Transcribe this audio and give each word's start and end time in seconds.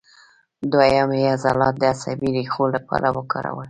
دوهیم 0.71 1.09
یې 1.19 1.25
عضلات 1.35 1.75
د 1.79 1.83
عصبي 1.93 2.29
ریښو 2.35 2.63
لپاره 2.75 3.07
وکارول. 3.17 3.59